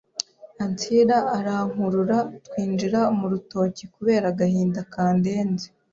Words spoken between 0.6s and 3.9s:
Ansira arankurura twinjira murutoki